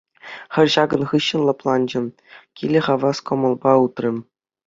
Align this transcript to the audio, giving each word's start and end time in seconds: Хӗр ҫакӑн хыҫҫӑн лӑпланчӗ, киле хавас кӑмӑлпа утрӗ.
Хӗр 0.55 0.67
ҫакӑн 0.75 1.03
хыҫҫӑн 1.09 1.41
лӑпланчӗ, 1.49 1.99
киле 2.61 2.79
хавас 2.87 3.17
кӑмӑлпа 3.31 3.71
утрӗ. 3.85 4.11